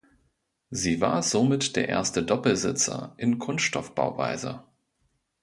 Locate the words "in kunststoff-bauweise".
3.17-4.63